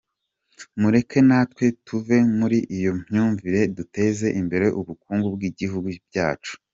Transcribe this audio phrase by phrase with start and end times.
[0.81, 6.53] Mureke natwe tuve muri iyo myumvire duteze imbere ubukungu bw’ibihugu byacu.